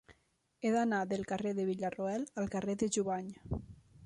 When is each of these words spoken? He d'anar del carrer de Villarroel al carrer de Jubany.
He 0.67 0.71
d'anar 0.75 1.01
del 1.11 1.27
carrer 1.33 1.53
de 1.59 1.67
Villarroel 1.69 2.27
al 2.45 2.53
carrer 2.57 2.79
de 2.85 2.93
Jubany. 2.97 3.31